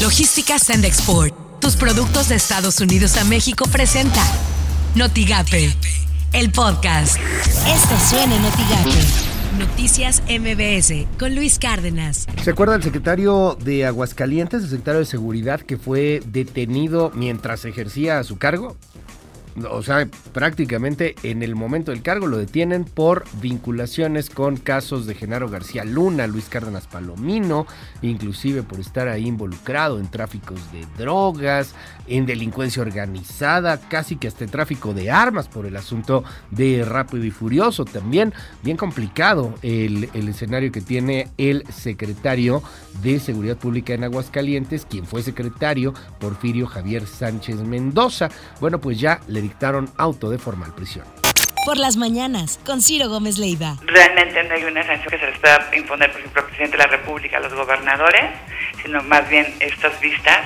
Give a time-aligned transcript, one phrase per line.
[0.00, 1.34] Logística Send Export.
[1.60, 4.22] Tus productos de Estados Unidos a México presenta
[4.94, 5.74] Notigape,
[6.32, 7.18] el podcast.
[7.68, 8.90] Esto suena en Notigape.
[9.58, 12.26] Noticias MBS con Luis Cárdenas.
[12.42, 18.24] ¿Se acuerda el secretario de Aguascalientes, el secretario de Seguridad, que fue detenido mientras ejercía
[18.24, 18.78] su cargo?
[19.70, 25.14] O sea, prácticamente en el momento del cargo lo detienen por vinculaciones con casos de
[25.14, 27.66] Genaro García Luna, Luis Cárdenas Palomino,
[28.02, 31.74] inclusive por estar ahí involucrado en tráficos de drogas,
[32.06, 37.30] en delincuencia organizada, casi que hasta tráfico de armas por el asunto de Rápido y
[37.30, 37.84] Furioso.
[37.84, 38.32] También
[38.62, 42.62] bien complicado el, el escenario que tiene el secretario
[43.02, 48.28] de Seguridad Pública en Aguascalientes, quien fue secretario, Porfirio Javier Sánchez Mendoza.
[48.60, 51.04] Bueno, pues ya le dictaron auto de formal prisión.
[51.64, 53.76] Por las mañanas, con Ciro Gómez Leiva.
[53.84, 56.82] Realmente no hay una sanción que se les pueda imponer, por ejemplo, al presidente de
[56.84, 58.30] la República, a los gobernadores,
[58.82, 60.40] sino más bien estas vistas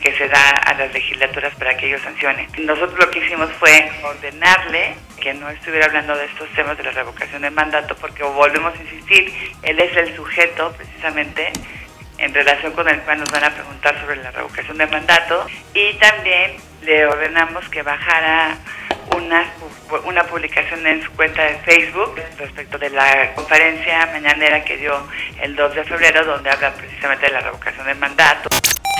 [0.00, 2.48] que se da a las legislaturas para que ellos sancionen.
[2.58, 6.90] Nosotros lo que hicimos fue ordenarle que no estuviera hablando de estos temas de la
[6.90, 11.52] revocación de mandato, porque volvemos a insistir, él es el sujeto precisamente
[12.18, 15.94] en relación con el cual nos van a preguntar sobre la revocación de mandato y
[15.94, 18.56] también le ordenamos que bajara
[19.16, 19.46] una,
[20.04, 25.06] una publicación en su cuenta de Facebook respecto de la conferencia mañanera que dio
[25.40, 28.48] el 2 de febrero donde habla precisamente de la revocación de mandato.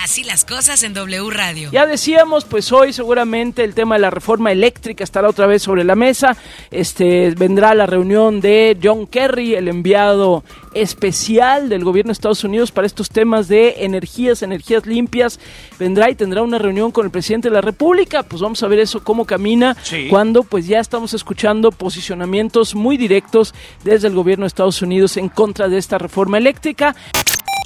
[0.06, 1.68] Así las cosas en W Radio.
[1.72, 5.82] Ya decíamos, pues hoy seguramente el tema de la reforma eléctrica estará otra vez sobre
[5.82, 6.36] la mesa.
[6.70, 12.70] Este vendrá la reunión de John Kerry, el enviado especial del gobierno de Estados Unidos
[12.70, 15.40] para estos temas de energías, energías limpias.
[15.77, 18.22] Vendrá y tendrá una reunión con el presidente de la República.
[18.22, 19.77] Pues vamos a ver eso cómo camina
[20.08, 25.28] cuando pues ya estamos escuchando posicionamientos muy directos desde el gobierno de Estados Unidos en
[25.30, 26.94] contra de esta reforma eléctrica.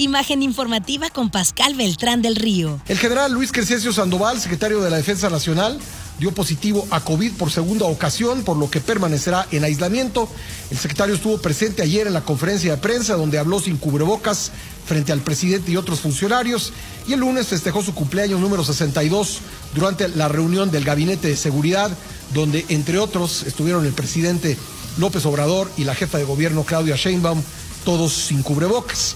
[0.00, 2.80] Imagen informativa con Pascal Beltrán del Río.
[2.88, 5.78] El general Luis Crescencio Sandoval, secretario de la Defensa Nacional,
[6.18, 10.26] dio positivo a COVID por segunda ocasión, por lo que permanecerá en aislamiento.
[10.70, 14.52] El secretario estuvo presente ayer en la conferencia de prensa donde habló sin cubrebocas
[14.86, 16.72] frente al presidente y otros funcionarios
[17.06, 19.40] y el lunes festejó su cumpleaños número 62
[19.74, 21.90] durante la reunión del gabinete de seguridad
[22.32, 24.56] donde entre otros estuvieron el presidente
[24.96, 27.42] López Obrador y la jefa de gobierno Claudia Sheinbaum,
[27.84, 29.14] todos sin cubrebocas.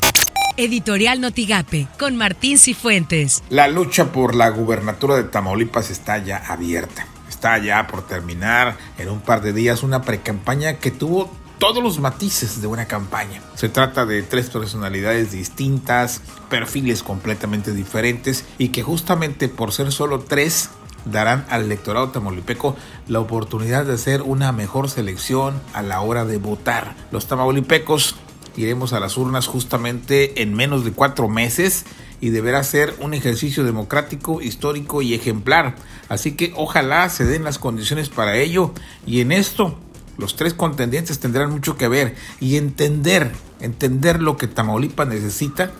[0.57, 3.43] Editorial Notigape, con Martín Cifuentes.
[3.51, 7.07] La lucha por la gubernatura de Tamaulipas está ya abierta.
[7.29, 11.29] Está ya por terminar en un par de días una precampaña que tuvo
[11.59, 13.43] todos los matices de una campaña.
[13.57, 20.21] Se trata de tres personalidades distintas, perfiles completamente diferentes y que justamente por ser solo
[20.21, 20.71] tres
[21.05, 22.77] darán al electorado tamaulipeco
[23.09, 26.95] la oportunidad de hacer una mejor selección a la hora de votar.
[27.11, 28.17] Los tamaulipecos
[28.57, 31.85] iremos a las urnas justamente en menos de cuatro meses
[32.21, 35.77] y deberá ser un ejercicio democrático, histórico y ejemplar.
[36.09, 38.73] Así que ojalá se den las condiciones para ello
[39.07, 39.79] y en esto
[40.17, 45.73] los tres contendientes tendrán mucho que ver y entender, entender lo que Tamaulipas necesita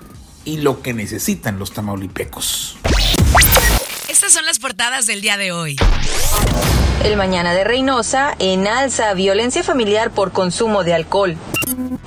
[0.45, 2.77] y lo que necesitan los tamaulipecos.
[4.09, 5.77] Estas son las portadas del día de hoy.
[7.03, 11.37] El mañana de Reynosa en alza violencia familiar por consumo de alcohol.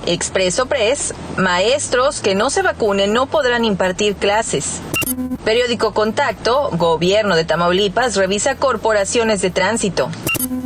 [0.05, 4.81] Expreso Press, maestros que no se vacunen no podrán impartir clases.
[5.43, 10.09] Periódico Contacto, Gobierno de Tamaulipas revisa corporaciones de tránsito.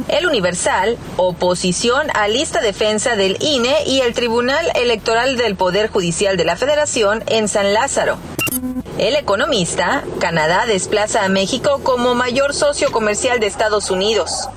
[0.08, 6.38] El Universal, oposición a lista defensa del INE y el Tribunal Electoral del Poder Judicial
[6.38, 8.18] de la Federación en San Lázaro.
[9.02, 14.48] El economista, Canadá desplaza a México como mayor socio comercial de Estados Unidos.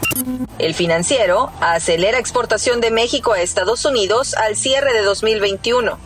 [0.59, 5.99] El financiero acelera exportación de México a Estados Unidos al cierre de 2021.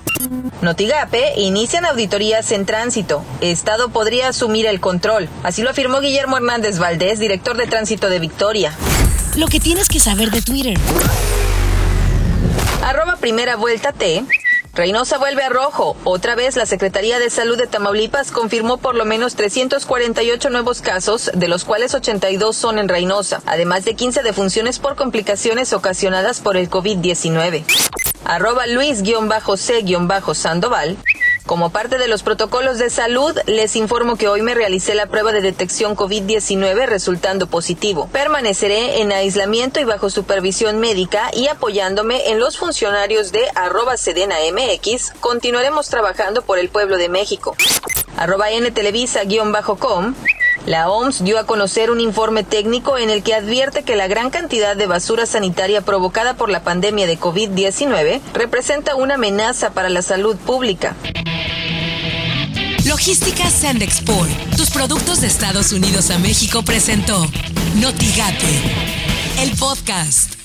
[0.63, 3.25] Notigape inician auditorías en tránsito.
[3.41, 5.29] Estado podría asumir el control.
[5.43, 8.73] Así lo afirmó Guillermo Hernández Valdés, director de tránsito de Victoria.
[9.35, 10.79] Lo que tienes que saber de Twitter.
[12.85, 14.25] Arroba primera vuelta T.
[14.79, 15.97] Reynosa vuelve a rojo.
[16.05, 21.33] Otra vez la Secretaría de Salud de Tamaulipas confirmó por lo menos 348 nuevos casos,
[21.35, 26.57] de los cuales 82 son en Reynosa, además de 15 defunciones por complicaciones ocasionadas por
[26.57, 27.65] el COVID-19.
[28.25, 30.97] Arroba Luis-C-Sandoval.
[31.49, 35.33] Como parte de los protocolos de salud, les informo que hoy me realicé la prueba
[35.33, 38.07] de detección COVID-19 resultando positivo.
[38.13, 44.35] Permaneceré en aislamiento y bajo supervisión médica y apoyándome en los funcionarios de arroba Sedena
[44.53, 47.57] MX, continuaremos trabajando por el pueblo de México.
[48.19, 50.15] Arroba ntelevisa-com.
[50.69, 54.29] La OMS dio a conocer un informe técnico en el que advierte que la gran
[54.29, 60.03] cantidad de basura sanitaria provocada por la pandemia de COVID-19 representa una amenaza para la
[60.03, 60.95] salud pública.
[62.85, 64.29] Logística Sand Export,
[64.59, 67.19] tus productos de Estados Unidos a México presentó
[67.77, 68.63] Notigate,
[69.41, 70.38] el podcast.